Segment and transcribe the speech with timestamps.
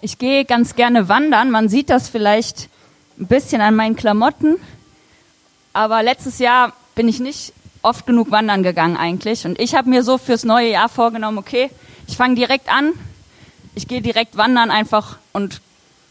[0.00, 1.50] Ich gehe ganz gerne wandern.
[1.50, 2.68] Man sieht das vielleicht
[3.18, 4.54] ein bisschen an meinen Klamotten.
[5.72, 7.52] Aber letztes Jahr bin ich nicht
[7.82, 9.44] oft genug wandern gegangen eigentlich.
[9.44, 11.70] Und ich habe mir so fürs neue Jahr vorgenommen, okay,
[12.06, 12.92] ich fange direkt an.
[13.74, 15.60] Ich gehe direkt wandern einfach und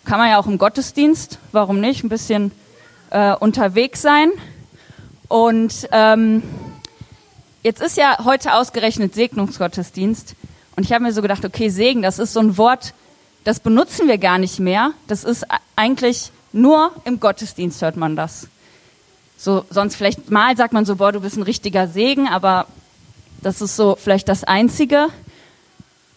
[0.04, 2.52] kann man ja auch im Gottesdienst, warum nicht, ein bisschen
[3.10, 4.32] äh, unterwegs sein.
[5.30, 6.44] Und ähm,
[7.64, 10.36] jetzt ist ja heute ausgerechnet Segnungsgottesdienst.
[10.76, 12.94] Und ich habe mir so gedacht, okay, Segen, das ist so ein Wort,
[13.48, 14.92] das benutzen wir gar nicht mehr.
[15.08, 15.46] Das ist
[15.78, 18.50] eigentlich nur im Gottesdienst hört man das.
[19.38, 22.66] So, sonst vielleicht mal sagt man so, boah, du bist ein richtiger Segen, aber
[23.42, 25.08] das ist so vielleicht das Einzige.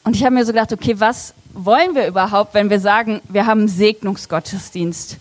[0.02, 3.46] Und ich habe mir so gedacht, okay, was wollen wir überhaupt, wenn wir sagen, wir
[3.46, 5.18] haben einen Segnungsgottesdienst?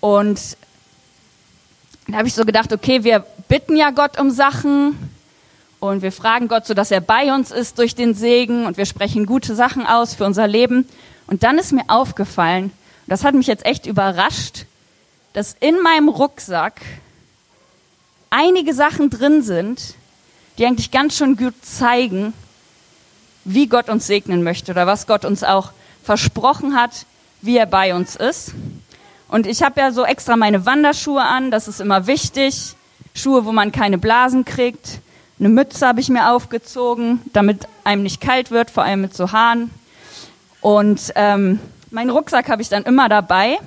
[0.00, 0.40] Und
[2.08, 4.96] da habe ich so gedacht, okay, wir bitten ja Gott um Sachen,
[5.84, 8.86] und wir fragen Gott so, dass er bei uns ist durch den Segen und wir
[8.86, 10.88] sprechen gute Sachen aus für unser Leben.
[11.26, 12.72] Und dann ist mir aufgefallen,
[13.06, 14.66] das hat mich jetzt echt überrascht,
[15.32, 16.80] dass in meinem Rucksack
[18.30, 19.94] einige Sachen drin sind,
[20.58, 22.32] die eigentlich ganz schön gut zeigen,
[23.44, 25.72] wie Gott uns segnen möchte oder was Gott uns auch
[26.02, 27.06] versprochen hat,
[27.42, 28.52] wie er bei uns ist.
[29.28, 32.74] Und ich habe ja so extra meine Wanderschuhe an, das ist immer wichtig.
[33.14, 35.00] Schuhe, wo man keine Blasen kriegt.
[35.38, 39.32] Eine Mütze habe ich mir aufgezogen, damit einem nicht kalt wird, vor allem mit so
[39.32, 39.70] Haaren.
[40.64, 43.58] Und ähm, meinen Rucksack habe ich dann immer dabei.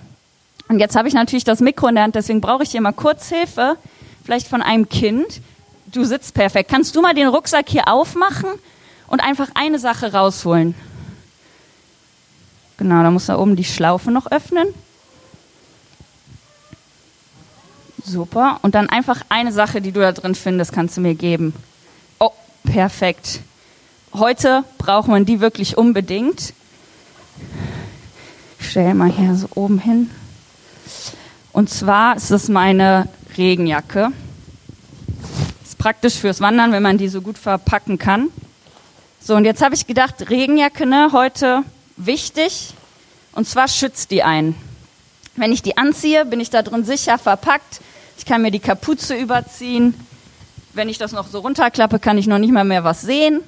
[0.67, 2.91] Und jetzt habe ich natürlich das Mikro in der Hand, deswegen brauche ich hier mal
[2.91, 3.77] kurz Hilfe,
[4.25, 5.41] vielleicht von einem Kind.
[5.85, 6.71] Du sitzt perfekt.
[6.71, 8.49] Kannst du mal den Rucksack hier aufmachen
[9.05, 10.73] und einfach eine Sache rausholen?
[12.77, 14.67] Genau, da muss da oben die Schlaufe noch öffnen.
[18.03, 18.57] Super.
[18.63, 21.53] Und dann einfach eine Sache, die du da drin findest, kannst du mir geben.
[22.17, 22.31] Oh,
[22.63, 23.41] perfekt.
[24.15, 26.55] Heute braucht man die wirklich unbedingt.
[28.59, 30.09] Ich stelle mal hier so oben hin.
[31.53, 33.07] Und zwar ist das meine
[33.38, 34.11] Regenjacke.
[35.63, 38.27] Ist praktisch fürs Wandern, wenn man die so gut verpacken kann.
[39.20, 41.64] So, und jetzt habe ich gedacht, Regenjacke, ne, heute
[41.98, 42.73] wichtig.
[43.33, 44.55] Und zwar schützt die einen.
[45.36, 47.81] Wenn ich die anziehe, bin ich da drin sicher verpackt.
[48.17, 49.93] Ich kann mir die Kapuze überziehen.
[50.73, 53.42] Wenn ich das noch so runterklappe, kann ich noch nicht mal mehr was sehen.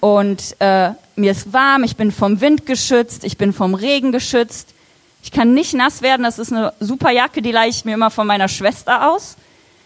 [0.00, 4.74] Und äh, mir ist warm, ich bin vom Wind geschützt, ich bin vom Regen geschützt.
[5.22, 8.10] Ich kann nicht nass werden, das ist eine super Jacke, die leihe ich mir immer
[8.10, 9.36] von meiner Schwester aus,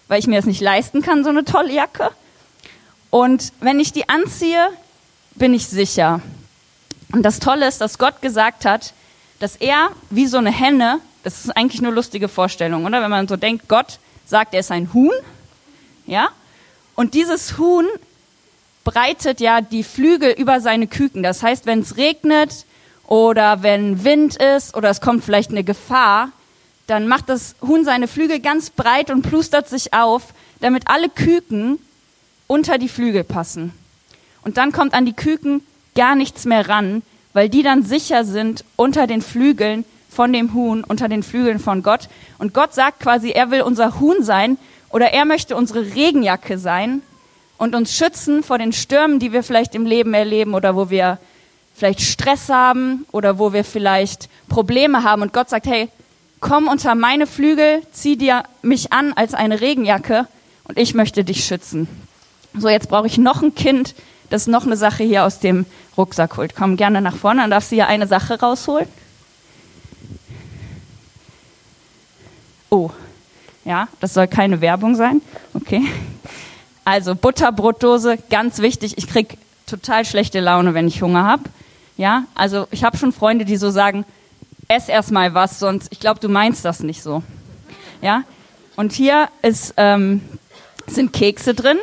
[0.06, 2.10] weil ich mir das nicht leisten kann, so eine tolle Jacke.
[3.10, 4.68] Und wenn ich die anziehe,
[5.34, 6.20] bin ich sicher.
[7.12, 8.94] Und das Tolle ist, dass Gott gesagt hat,
[9.40, 13.02] dass er wie so eine Henne das ist eigentlich nur lustige Vorstellung, oder?
[13.02, 15.14] Wenn man so denkt, Gott sagt, er ist ein Huhn,
[16.06, 16.28] ja?
[16.94, 17.86] Und dieses Huhn
[18.84, 21.22] breitet ja die Flügel über seine Küken.
[21.22, 22.66] Das heißt, wenn es regnet
[23.06, 26.30] oder wenn Wind ist oder es kommt vielleicht eine Gefahr,
[26.86, 31.78] dann macht das Huhn seine Flügel ganz breit und plustert sich auf, damit alle Küken
[32.46, 33.72] unter die Flügel passen.
[34.42, 35.62] Und dann kommt an die Küken
[35.94, 37.02] gar nichts mehr ran,
[37.32, 41.82] weil die dann sicher sind unter den Flügeln von dem Huhn unter den Flügeln von
[41.82, 42.08] Gott.
[42.38, 44.58] Und Gott sagt quasi, er will unser Huhn sein
[44.90, 47.02] oder er möchte unsere Regenjacke sein
[47.58, 51.18] und uns schützen vor den Stürmen, die wir vielleicht im Leben erleben oder wo wir
[51.74, 55.22] vielleicht Stress haben oder wo wir vielleicht Probleme haben.
[55.22, 55.88] Und Gott sagt, hey,
[56.40, 60.26] komm unter meine Flügel, zieh dir mich an als eine Regenjacke
[60.64, 61.88] und ich möchte dich schützen.
[62.56, 63.94] So, jetzt brauche ich noch ein Kind,
[64.30, 65.66] das noch eine Sache hier aus dem
[65.96, 66.54] Rucksack holt.
[66.54, 68.88] Komm gerne nach vorne, dann darfst du hier eine Sache rausholen.
[72.70, 72.90] Oh,
[73.64, 75.22] ja, das soll keine Werbung sein.
[75.54, 75.82] Okay.
[76.84, 78.98] Also Butterbrotdose, ganz wichtig.
[78.98, 81.44] Ich krieg total schlechte Laune, wenn ich Hunger habe.
[81.96, 84.04] Ja, also ich habe schon Freunde, die so sagen,
[84.68, 87.22] ess erst mal was, sonst ich glaube, du meinst das nicht so.
[88.02, 88.24] Ja,
[88.76, 90.20] und hier ist, ähm,
[90.86, 91.78] sind Kekse drin.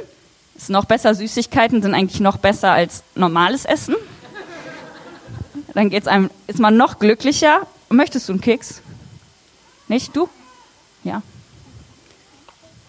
[0.56, 1.16] Ist noch besser.
[1.16, 3.96] Süßigkeiten sind eigentlich noch besser als normales Essen.
[5.74, 7.66] Dann geht's einem, ist man noch glücklicher.
[7.90, 8.82] Möchtest du einen Keks?
[9.88, 10.30] Nicht du?
[11.04, 11.24] Ja.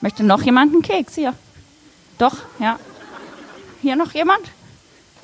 [0.00, 1.14] Möchte noch jemand einen Keks?
[1.14, 1.34] Hier.
[2.22, 2.78] Doch, ja.
[3.80, 4.42] Hier noch jemand?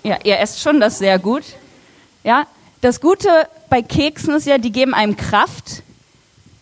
[0.02, 1.44] Ja, ihr esst schon das sehr gut.
[2.24, 2.48] Ja,
[2.80, 3.28] das Gute
[3.70, 5.84] bei Keksen ist ja, die geben einem Kraft.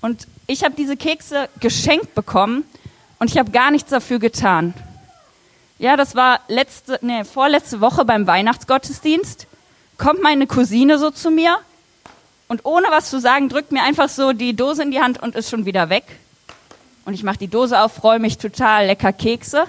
[0.02, 2.64] Und ich habe diese Kekse geschenkt bekommen
[3.18, 4.74] und ich habe gar nichts dafür getan.
[5.78, 9.46] Ja, das war letzte, nee, vorletzte Woche beim Weihnachtsgottesdienst.
[9.96, 11.56] Kommt meine Cousine so zu mir
[12.46, 15.34] und ohne was zu sagen, drückt mir einfach so die Dose in die Hand und
[15.34, 16.04] ist schon wieder weg.
[17.06, 19.64] Und ich mache die Dose auf, freue mich total, lecker Kekse.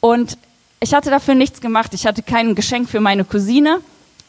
[0.00, 0.38] Und
[0.80, 1.92] ich hatte dafür nichts gemacht.
[1.94, 3.80] Ich hatte kein Geschenk für meine Cousine.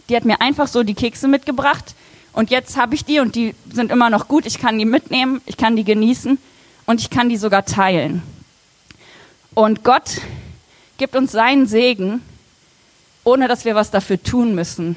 [0.09, 1.95] Die hat mir einfach so die Kekse mitgebracht.
[2.33, 4.45] und jetzt habe ich die und die sind immer noch gut.
[4.45, 6.37] Ich kann die mitnehmen, ich kann die genießen
[6.85, 8.21] und ich kann die sogar teilen.
[9.53, 10.21] Und Gott
[10.97, 12.21] gibt uns seinen Segen,
[13.23, 14.95] ohne dass wir was dafür tun müssen.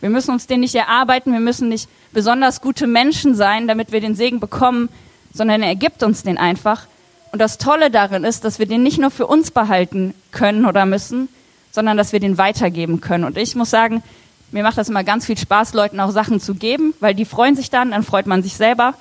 [0.00, 4.00] Wir müssen uns den nicht erarbeiten, wir müssen nicht besonders gute Menschen sein, damit wir
[4.00, 4.88] den Segen bekommen,
[5.32, 6.86] sondern er gibt uns den einfach.
[7.32, 10.84] Und das Tolle darin ist, dass wir den nicht nur für uns behalten können oder
[10.86, 11.28] müssen,
[11.70, 13.24] sondern dass wir den weitergeben können.
[13.24, 14.02] Und ich muss sagen,
[14.50, 17.54] mir macht das immer ganz viel Spaß, Leuten auch Sachen zu geben, weil die freuen
[17.54, 18.94] sich dann, dann freut man sich selber.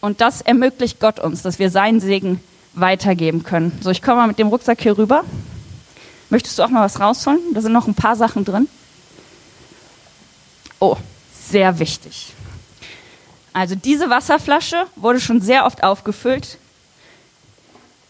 [0.00, 2.40] Und das ermöglicht Gott uns, dass wir seinen Segen
[2.74, 3.76] weitergeben können.
[3.80, 5.24] So, ich komme mal mit dem Rucksack hier rüber.
[6.30, 7.40] Möchtest du auch mal was rausholen?
[7.54, 8.68] Da sind noch ein paar Sachen drin.
[10.80, 10.96] Oh,
[11.32, 12.34] sehr wichtig.
[13.52, 16.58] Also diese Wasserflasche wurde schon sehr oft aufgefüllt.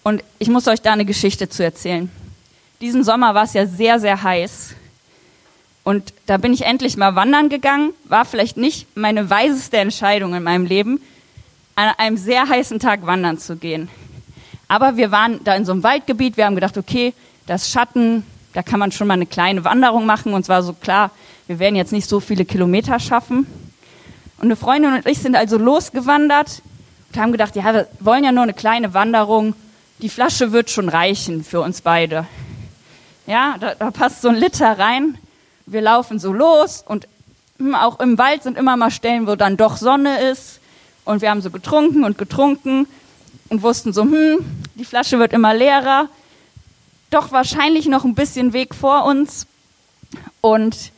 [0.08, 2.10] Und ich muss euch da eine Geschichte zu erzählen.
[2.81, 4.75] Diesen Sommer war es ja sehr, sehr heiß.
[5.84, 7.93] Und da bin ich endlich mal wandern gegangen.
[8.05, 11.02] War vielleicht nicht meine weiseste Entscheidung in meinem Leben,
[11.75, 13.90] an einem sehr heißen Tag wandern zu gehen.
[14.66, 16.38] Aber wir waren da in so einem Waldgebiet.
[16.38, 17.12] Wir haben gedacht, okay,
[17.46, 20.32] das Schatten, da kann man schon mal eine kleine Wanderung machen.
[20.32, 21.11] Und zwar so klar,
[21.49, 23.46] wir werden jetzt nicht so viele Kilometer schaffen.
[24.38, 26.62] Und eine Freundin und ich sind also losgewandert
[27.12, 29.52] und haben gedacht, ja, wir wollen ja nur eine kleine Wanderung.
[30.00, 32.26] Die Flasche wird schon reichen für uns beide.
[33.26, 35.18] Ja, da, da passt so ein Liter rein
[35.70, 37.08] wir laufen so los und
[37.58, 40.60] hm, auch im Wald sind immer mal Stellen, wo dann doch Sonne ist.
[41.04, 42.86] Und wir haben so getrunken und getrunken
[43.48, 44.38] und wussten so, hm,
[44.74, 46.08] die Flasche wird immer leerer.
[47.10, 49.46] Doch wahrscheinlich noch ein bisschen Weg vor uns.
[50.40, 50.92] Und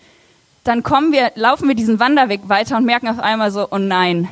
[0.64, 4.28] dann kommen wir, laufen wir diesen Wanderweg weiter und merken auf einmal so, oh nein,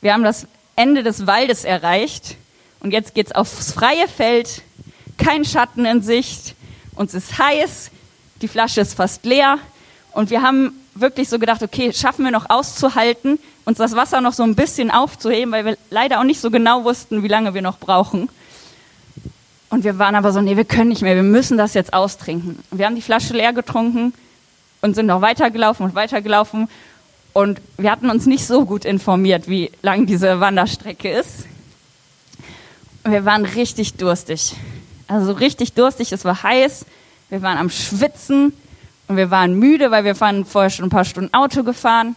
[0.00, 0.46] wir haben das
[0.76, 2.36] Ende des Waldes erreicht.
[2.84, 4.60] Und jetzt geht's aufs freie Feld,
[5.16, 6.54] kein Schatten in Sicht,
[6.94, 7.90] uns ist heiß,
[8.42, 9.56] die Flasche ist fast leer
[10.12, 14.34] und wir haben wirklich so gedacht, okay, schaffen wir noch auszuhalten, uns das Wasser noch
[14.34, 17.62] so ein bisschen aufzuheben, weil wir leider auch nicht so genau wussten, wie lange wir
[17.62, 18.28] noch brauchen.
[19.70, 22.58] Und wir waren aber so, nee, wir können nicht mehr, wir müssen das jetzt austrinken.
[22.70, 24.12] Wir haben die Flasche leer getrunken
[24.82, 26.68] und sind noch weitergelaufen und weitergelaufen.
[27.32, 31.46] Und wir hatten uns nicht so gut informiert, wie lang diese Wanderstrecke ist.
[33.04, 34.54] Wir waren richtig durstig.
[35.08, 36.86] Also richtig durstig, es war heiß
[37.34, 38.52] wir waren am Schwitzen
[39.08, 42.16] und wir waren müde, weil wir waren vorher schon ein paar Stunden Auto gefahren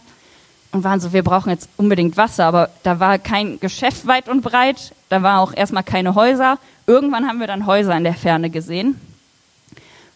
[0.70, 4.42] und waren so, wir brauchen jetzt unbedingt Wasser, aber da war kein Geschäft weit und
[4.42, 6.58] breit, da war auch erstmal keine Häuser.
[6.86, 9.00] Irgendwann haben wir dann Häuser in der Ferne gesehen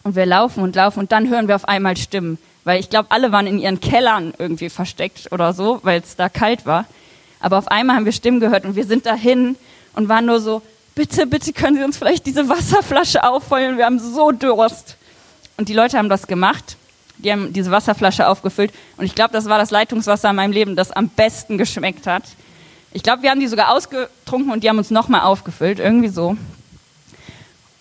[0.03, 3.11] und wir laufen und laufen und dann hören wir auf einmal Stimmen, weil ich glaube,
[3.11, 6.85] alle waren in ihren Kellern irgendwie versteckt oder so, weil es da kalt war.
[7.39, 9.57] Aber auf einmal haben wir Stimmen gehört und wir sind dahin
[9.93, 10.61] und waren nur so,
[10.95, 14.97] bitte, bitte können Sie uns vielleicht diese Wasserflasche auffüllen, wir haben so Durst.
[15.57, 16.77] Und die Leute haben das gemacht.
[17.17, 18.73] Die haben diese Wasserflasche aufgefüllt.
[18.97, 22.23] Und ich glaube, das war das Leitungswasser in meinem Leben, das am besten geschmeckt hat.
[22.91, 25.79] Ich glaube, wir haben die sogar ausgetrunken und die haben uns nochmal aufgefüllt.
[25.79, 26.35] Irgendwie so.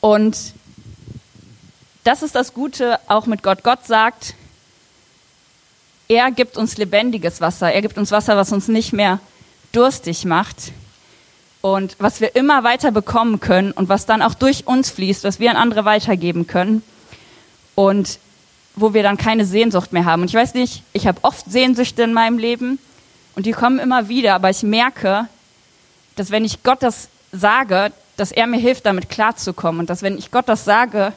[0.00, 0.36] Und
[2.04, 3.62] das ist das Gute auch mit Gott.
[3.62, 4.34] Gott sagt,
[6.08, 7.72] er gibt uns lebendiges Wasser.
[7.72, 9.18] Er gibt uns Wasser, was uns nicht mehr
[9.72, 10.72] durstig macht
[11.62, 15.40] und was wir immer weiter bekommen können und was dann auch durch uns fließt, was
[15.40, 16.82] wir an andere weitergeben können
[17.74, 18.18] und
[18.74, 20.22] wo wir dann keine Sehnsucht mehr haben.
[20.22, 22.78] Und ich weiß nicht, ich habe oft Sehnsüchte in meinem Leben
[23.36, 25.28] und die kommen immer wieder, aber ich merke,
[26.16, 30.18] dass wenn ich Gott das sage, dass er mir hilft, damit klarzukommen und dass wenn
[30.18, 31.12] ich Gott das sage,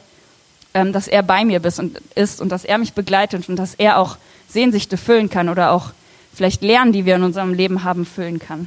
[0.74, 3.74] ähm, dass er bei mir ist und, ist und dass er mich begleitet und dass
[3.74, 4.16] er auch
[4.48, 5.90] Sehnsüchte füllen kann oder auch
[6.32, 8.66] vielleicht Lernen, die wir in unserem Leben haben, füllen kann.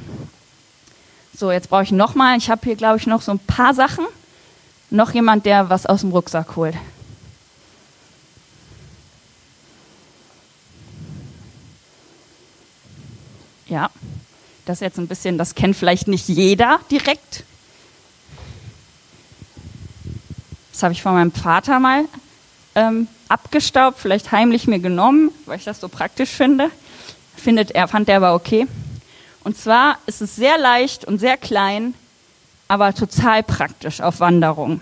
[1.40, 2.36] So, jetzt brauche ich noch mal.
[2.36, 4.04] Ich habe hier, glaube ich, noch so ein paar Sachen.
[4.90, 6.74] Noch jemand, der was aus dem Rucksack holt.
[13.68, 13.88] Ja,
[14.66, 17.44] das ist jetzt ein bisschen, das kennt vielleicht nicht jeder direkt.
[20.72, 22.04] Das habe ich von meinem Vater mal
[22.74, 26.70] ähm, abgestaubt, vielleicht heimlich mir genommen, weil ich das so praktisch finde.
[27.34, 28.66] Findet er, fand er aber okay.
[29.42, 31.94] Und zwar ist es sehr leicht und sehr klein,
[32.68, 34.80] aber total praktisch auf Wanderung.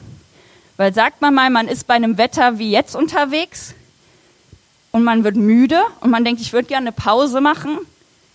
[0.76, 3.74] Weil sagt man mal, man ist bei einem Wetter wie jetzt unterwegs
[4.90, 7.78] und man wird müde und man denkt, ich würde gerne eine Pause machen,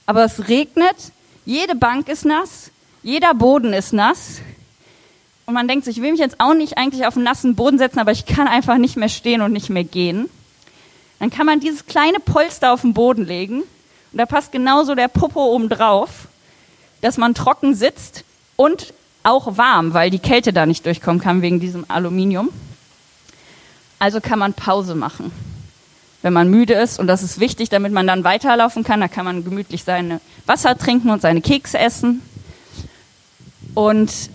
[0.05, 0.95] aber es regnet,
[1.45, 4.41] jede Bank ist nass, jeder Boden ist nass
[5.45, 7.77] und man denkt sich, ich will mich jetzt auch nicht eigentlich auf einen nassen Boden
[7.77, 10.29] setzen, aber ich kann einfach nicht mehr stehen und nicht mehr gehen.
[11.19, 13.63] Dann kann man dieses kleine Polster auf den Boden legen
[14.13, 16.27] und da passt genauso der Popo oben drauf,
[17.01, 18.23] dass man trocken sitzt
[18.55, 18.93] und
[19.23, 22.49] auch warm, weil die Kälte da nicht durchkommen kann wegen diesem Aluminium.
[23.97, 25.31] Also kann man Pause machen.
[26.21, 26.99] wenn man müde ist.
[26.99, 29.01] Und das ist wichtig, damit man dann weiterlaufen kann.
[29.01, 32.21] Da kann man gemütlich seine Wasser trinken und seine Kekse essen.
[33.73, 34.29] Und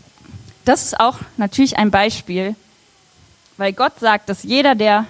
[0.66, 2.54] das ist auch natürlich ein Beispiel,
[3.56, 5.06] weil Gott sagt, dass jeder, der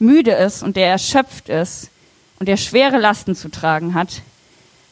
[0.00, 1.90] müde ist und der erschöpft ist
[2.38, 4.22] und der schwere Lasten zu tragen hat,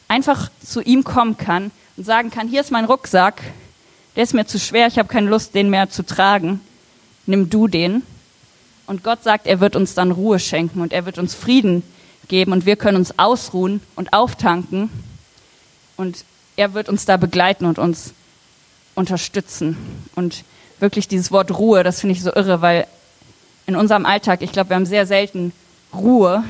[0.07, 3.41] einfach zu ihm kommen kann und sagen kann, hier ist mein Rucksack,
[4.15, 6.61] der ist mir zu schwer, ich habe keine Lust, den mehr zu tragen.
[7.25, 8.03] Nimm du den.
[8.87, 11.83] Und Gott sagt, er wird uns dann Ruhe schenken und er wird uns Frieden
[12.27, 14.89] geben und wir können uns ausruhen und auftanken.
[15.97, 16.23] Und
[16.55, 18.13] er wird uns da begleiten und uns
[18.93, 19.77] unterstützen.
[20.15, 20.43] Und
[20.79, 22.87] wirklich dieses Wort Ruhe, das finde ich so irre, weil
[23.65, 25.51] in unserem Alltag, ich glaube, wir haben sehr selten
[25.93, 26.43] Ruhe.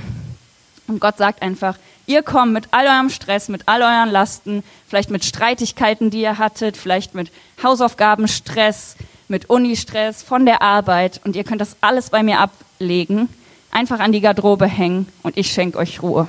[0.87, 5.09] Und Gott sagt einfach, ihr kommt mit all eurem Stress, mit all euren Lasten, vielleicht
[5.09, 7.31] mit Streitigkeiten, die ihr hattet, vielleicht mit
[7.63, 8.95] Hausaufgabenstress,
[9.27, 13.29] mit Unistress, von der Arbeit und ihr könnt das alles bei mir ablegen,
[13.71, 16.27] einfach an die Garderobe hängen und ich schenke euch Ruhe.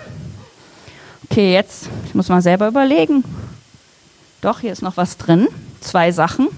[1.30, 3.24] Okay, jetzt, ich muss mal selber überlegen.
[4.40, 5.48] Doch, hier ist noch was drin.
[5.80, 6.48] Zwei Sachen.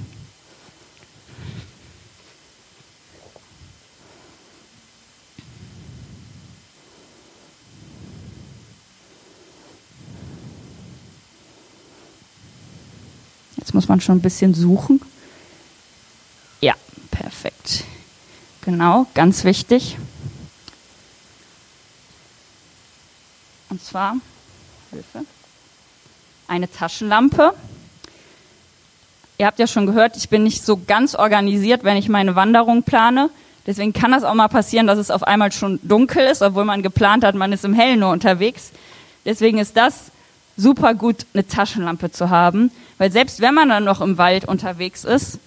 [13.88, 15.00] Muss man schon ein bisschen suchen.
[16.60, 16.74] Ja,
[17.10, 17.84] perfekt.
[18.60, 19.96] Genau, ganz wichtig.
[23.70, 24.16] Und zwar,
[24.90, 25.24] Hilfe,
[26.48, 27.54] eine Taschenlampe.
[29.38, 32.82] Ihr habt ja schon gehört, ich bin nicht so ganz organisiert, wenn ich meine Wanderung
[32.82, 33.30] plane.
[33.66, 36.82] Deswegen kann das auch mal passieren, dass es auf einmal schon dunkel ist, obwohl man
[36.82, 38.70] geplant hat, man ist im Hellen nur unterwegs.
[39.24, 40.10] Deswegen ist das
[40.58, 45.04] super gut, eine Taschenlampe zu haben, weil selbst wenn man dann noch im Wald unterwegs
[45.04, 45.38] ist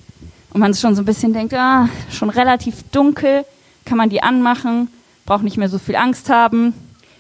[0.52, 3.46] und man schon so ein bisschen denkt, ah, schon relativ dunkel,
[3.86, 4.88] kann man die anmachen,
[5.26, 6.74] braucht nicht mehr so viel Angst haben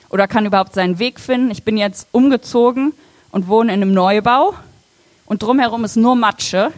[0.09, 1.51] oder kann überhaupt seinen Weg finden.
[1.51, 2.93] Ich bin jetzt umgezogen
[3.29, 4.55] und wohne in einem Neubau
[5.25, 6.71] und drumherum ist nur Matsche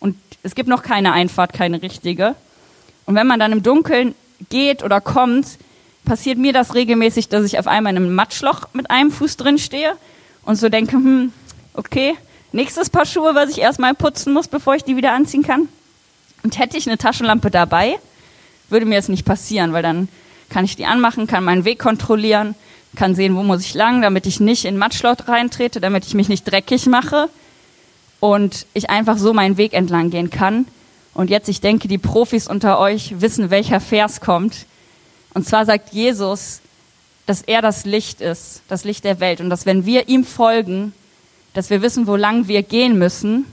[0.00, 2.34] und es gibt noch keine Einfahrt, keine richtige.
[3.06, 4.14] Und wenn man dann im Dunkeln
[4.50, 5.46] geht oder kommt,
[6.04, 9.58] passiert mir das regelmäßig, dass ich auf einmal in einem Matschloch mit einem Fuß drin
[9.58, 9.96] stehe
[10.46, 11.32] und so denke, hm,
[11.74, 12.14] okay,
[12.52, 15.68] nächstes Paar Schuhe, was ich erstmal putzen muss, bevor ich die wieder anziehen kann.
[16.42, 17.98] Und hätte ich eine Taschenlampe dabei,
[18.70, 20.08] würde mir das nicht passieren, weil dann
[20.48, 22.54] kann ich die anmachen, kann meinen Weg kontrollieren,
[22.94, 26.28] kann sehen, wo muss ich lang, damit ich nicht in Matschlot reintrete, damit ich mich
[26.28, 27.28] nicht dreckig mache
[28.20, 30.66] und ich einfach so meinen Weg entlang gehen kann.
[31.12, 34.66] Und jetzt, ich denke, die Profis unter euch wissen, welcher Vers kommt.
[35.34, 36.60] Und zwar sagt Jesus,
[37.26, 39.40] dass er das Licht ist, das Licht der Welt.
[39.40, 40.92] Und dass wenn wir ihm folgen,
[41.52, 43.44] dass wir wissen, wo lang wir gehen müssen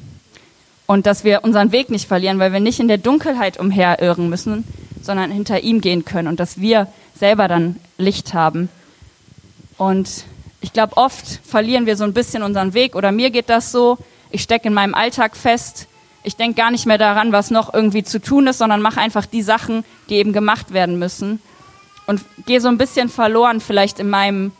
[0.86, 4.64] und dass wir unseren Weg nicht verlieren, weil wir nicht in der Dunkelheit umherirren müssen,
[5.02, 6.88] sondern hinter ihm gehen können und dass wir
[7.18, 8.70] selber dann Licht haben.
[9.78, 10.26] Und
[10.62, 13.98] ich glaube, oft verlieren wir so ein bisschen unseren Weg oder mir geht das so,
[14.30, 15.88] ich stecke in meinem Alltag fest,
[16.24, 19.26] ich denke gar nicht mehr daran, was noch irgendwie zu tun ist, sondern mache einfach
[19.26, 21.42] die Sachen, die eben gemacht werden müssen
[22.08, 24.52] und gehe so ein bisschen verloren vielleicht in meinem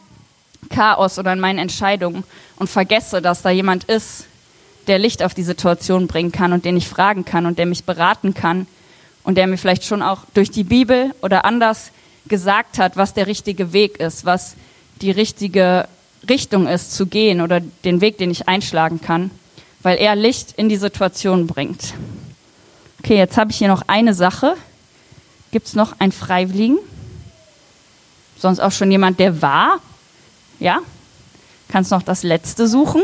[0.70, 2.24] Chaos oder in meinen Entscheidungen
[2.58, 4.26] und vergesse, dass da jemand ist,
[4.88, 7.84] der Licht auf die Situation bringen kann und den ich fragen kann und der mich
[7.84, 8.68] beraten kann
[9.24, 11.92] und der mir vielleicht schon auch durch die Bibel oder anders
[12.28, 14.56] gesagt hat, was der richtige Weg ist, was
[15.02, 15.88] die richtige
[16.30, 19.32] Richtung ist zu gehen oder den Weg, den ich einschlagen kann,
[19.82, 21.94] weil er Licht in die Situation bringt.
[23.00, 24.56] Okay, jetzt habe ich hier noch eine Sache.
[25.52, 26.80] Gibt es noch einen Freiwilligen?
[28.44, 29.80] Sonst auch schon jemand, der war?
[30.60, 30.80] Ja?
[31.70, 33.02] Kannst noch das letzte suchen?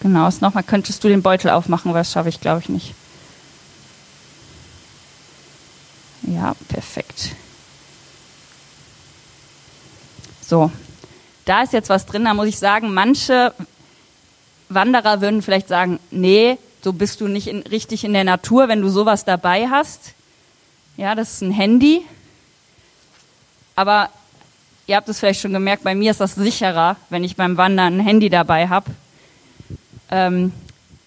[0.00, 2.94] Genau, ist nochmal, könntest du den Beutel aufmachen, weil das schaffe ich, glaube ich, nicht.
[6.24, 7.34] Ja, perfekt.
[10.42, 10.70] So,
[11.46, 13.54] da ist jetzt was drin, da muss ich sagen, manche
[14.68, 18.80] Wanderer würden vielleicht sagen, nee, so bist du nicht in, richtig in der Natur, wenn
[18.80, 20.14] du sowas dabei hast.
[20.96, 22.04] Ja, das ist ein Handy.
[23.76, 24.10] Aber
[24.86, 27.98] ihr habt es vielleicht schon gemerkt, bei mir ist das sicherer, wenn ich beim Wandern
[27.98, 28.90] ein Handy dabei habe.
[30.10, 30.52] Ähm,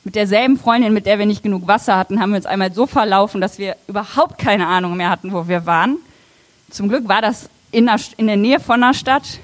[0.04, 2.88] mit derselben Freundin, mit der wir nicht genug Wasser hatten, haben wir uns einmal so
[2.88, 5.98] verlaufen, dass wir überhaupt keine Ahnung mehr hatten, wo wir waren.
[6.70, 9.40] Zum Glück war das in der, in der Nähe von der Stadt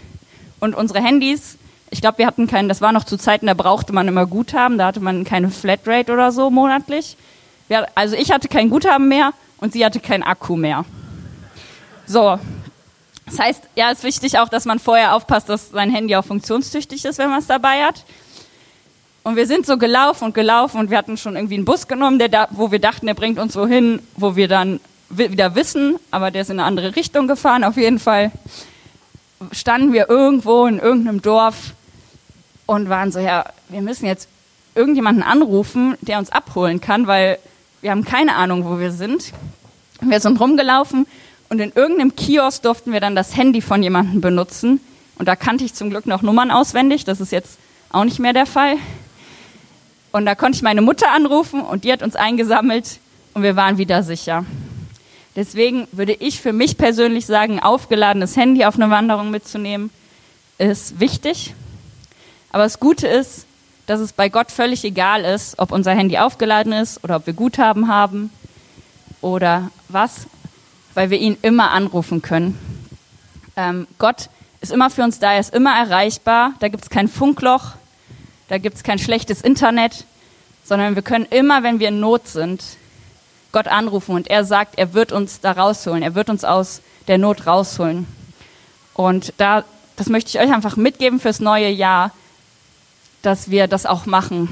[0.60, 1.58] und unsere Handys
[1.90, 4.78] ich glaube, wir hatten keinen, das war noch zu Zeiten, da brauchte man immer Guthaben,
[4.78, 7.16] da hatte man keine Flatrate oder so monatlich.
[7.68, 10.86] Wir, also ich hatte kein Guthaben mehr und sie hatte kein Akku mehr.
[12.06, 12.40] So.
[13.26, 17.04] Das heißt, ja, ist wichtig auch, dass man vorher aufpasst, dass sein Handy auch funktionstüchtig
[17.04, 18.06] ist, wenn man es dabei hat.
[19.24, 22.20] Und wir sind so gelaufen und gelaufen und wir hatten schon irgendwie einen Bus genommen,
[22.20, 24.80] der da, wo wir dachten, der bringt uns wohin, wo wir dann
[25.10, 27.66] wieder wissen, aber der ist in eine andere Richtung gefahren.
[27.66, 28.32] Auf jeden Fall
[29.52, 31.74] standen wir irgendwo in irgendeinem Dorf
[32.68, 34.30] und waren so, ja, wir müssen jetzt
[34.76, 37.40] irgendjemanden anrufen, der uns abholen kann, weil
[37.82, 39.34] wir haben keine Ahnung, wo wir sind.
[40.02, 41.08] Wir sind rumgelaufen
[41.50, 44.80] und in irgendeinem Kiosk durften wir dann das Handy von jemandem benutzen.
[45.18, 47.04] Und da kannte ich zum Glück noch Nummern auswendig.
[47.04, 47.58] Das ist jetzt
[47.90, 48.76] auch nicht mehr der Fall.
[50.12, 53.00] Und da konnte ich meine Mutter anrufen und die hat uns eingesammelt
[53.34, 54.46] und wir waren wieder sicher.
[55.36, 59.92] Deswegen würde ich für mich persönlich sagen, aufgeladenes Handy auf eine Wanderung mitzunehmen,
[60.58, 61.54] ist wichtig.
[62.52, 63.46] Aber das Gute ist,
[63.88, 67.34] dass es bei Gott völlig egal ist, ob unser Handy aufgeladen ist oder ob wir
[67.34, 68.32] Guthaben haben
[69.22, 70.28] oder was,
[70.94, 72.58] weil wir ihn immer anrufen können.
[73.56, 74.30] Ähm, Gott
[74.62, 77.72] ist immer für uns da, er ist immer erreichbar, da gibt es kein Funkloch,
[78.50, 80.06] da gibt es kein schlechtes Internet,
[80.64, 82.64] sondern wir können immer, wenn wir in Not sind,
[83.54, 87.18] Gott anrufen und er sagt, er wird uns da rausholen, er wird uns aus der
[87.18, 88.06] Not rausholen.
[88.94, 89.64] Und da,
[89.96, 92.12] das möchte ich euch einfach mitgeben fürs neue Jahr,
[93.28, 94.48] dass wir das auch machen.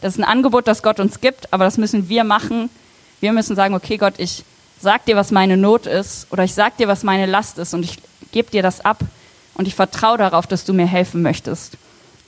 [0.00, 2.70] Das ist ein Angebot, das Gott uns gibt, aber das müssen wir machen.
[3.20, 4.44] Wir müssen sagen, okay Gott, ich
[4.80, 7.82] sag dir, was meine Not ist oder ich sag dir, was meine Last ist und
[7.82, 7.98] ich
[8.32, 9.00] gebe dir das ab
[9.56, 11.76] und ich vertraue darauf, dass du mir helfen möchtest.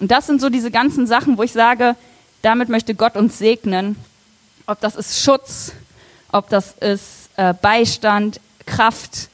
[0.00, 1.96] Und das sind so diese ganzen Sachen, wo ich sage,
[2.42, 3.96] damit möchte Gott uns segnen.
[4.66, 5.72] Ob das ist Schutz,
[6.30, 9.30] ob das ist äh, Beistand, Kraft,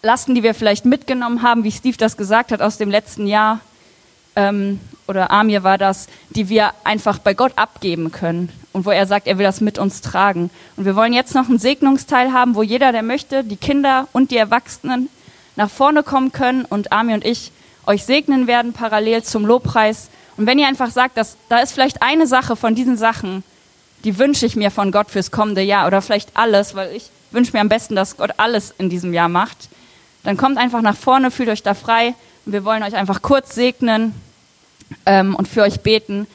[0.00, 3.60] Lasten, die wir vielleicht mitgenommen haben, wie Steve das gesagt hat aus dem letzten Jahr,
[4.36, 9.06] ähm, oder Amir war das, die wir einfach bei Gott abgeben können und wo er
[9.06, 10.50] sagt, er will das mit uns tragen.
[10.76, 14.30] Und wir wollen jetzt noch einen Segnungsteil haben, wo jeder, der möchte, die Kinder und
[14.30, 15.08] die Erwachsenen
[15.56, 17.52] nach vorne kommen können und Amir und ich
[17.86, 20.10] euch segnen werden parallel zum Lobpreis.
[20.36, 23.42] Und wenn ihr einfach sagt, dass da ist vielleicht eine Sache von diesen Sachen,
[24.04, 27.52] die wünsche ich mir von Gott fürs kommende Jahr oder vielleicht alles, weil ich wünsche
[27.52, 29.68] mir am besten, dass Gott alles in diesem Jahr macht,
[30.22, 33.54] dann kommt einfach nach vorne, fühlt euch da frei und wir wollen euch einfach kurz
[33.54, 34.14] segnen
[35.06, 36.26] ähm, und für euch beten,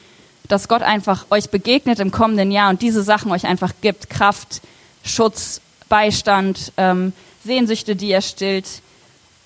[0.48, 4.10] dass Gott einfach euch begegnet im kommenden Jahr und diese Sachen euch einfach gibt.
[4.10, 4.60] Kraft,
[5.02, 7.12] Schutz, Beistand, ähm,
[7.44, 8.82] Sehnsüchte, die er stillt.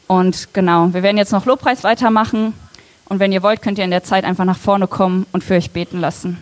[0.07, 2.55] Und genau, wir werden jetzt noch Lobpreis weitermachen.
[3.09, 5.55] Und wenn ihr wollt, könnt ihr in der Zeit einfach nach vorne kommen und für
[5.55, 6.37] euch beten lassen.